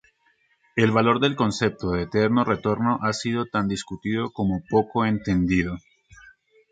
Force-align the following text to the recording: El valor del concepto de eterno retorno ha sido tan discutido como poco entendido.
El 0.75 0.89
valor 0.89 1.19
del 1.19 1.35
concepto 1.35 1.91
de 1.91 2.01
eterno 2.01 2.43
retorno 2.43 2.97
ha 3.03 3.13
sido 3.13 3.45
tan 3.45 3.67
discutido 3.67 4.33
como 4.33 4.63
poco 4.67 5.05
entendido. 5.05 5.77